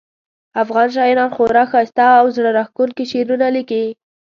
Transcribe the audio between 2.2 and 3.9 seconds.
زړه راښکونکي شعرونه لیکي